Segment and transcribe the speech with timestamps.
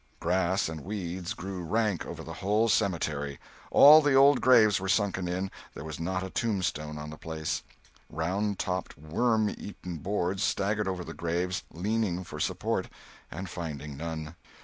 [0.19, 3.39] Grass and weeds grew rank over the whole cemetery.
[3.69, 7.61] All the old graves were sunken in, there was not a tombstone on the place;
[8.09, 12.87] round topped, worm eaten boards staggered over the graves, leaning for support
[13.29, 14.33] and finding none.